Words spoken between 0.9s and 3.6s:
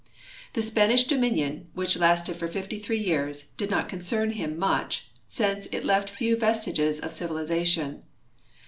dominion, which lasted for 53 years,